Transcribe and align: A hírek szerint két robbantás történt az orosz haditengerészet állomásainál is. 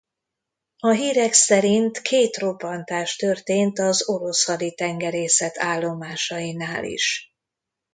A 0.79 0.89
hírek 0.91 1.33
szerint 1.33 2.01
két 2.01 2.37
robbantás 2.37 3.15
történt 3.15 3.79
az 3.79 4.07
orosz 4.09 4.45
haditengerészet 4.45 5.55
állomásainál 5.57 6.83
is. 6.83 7.33